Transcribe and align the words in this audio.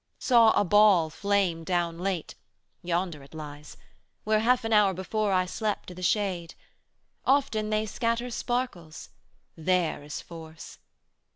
210 0.19 0.27
'Saw 0.27 0.59
a 0.59 0.65
ball 0.65 1.09
flame 1.11 1.63
down 1.63 1.99
late 1.99 2.33
(yonder 2.81 3.21
it 3.21 3.35
lies) 3.35 3.77
Where, 4.23 4.39
half 4.39 4.65
an 4.65 4.73
hour 4.73 4.95
before, 4.95 5.31
I 5.31 5.45
slept 5.45 5.91
i' 5.91 5.93
the 5.93 6.01
shade: 6.01 6.55
Often 7.23 7.69
they 7.69 7.85
scatter 7.85 8.31
sparkles: 8.31 9.09
there 9.55 10.01
is 10.01 10.19
force! 10.19 10.79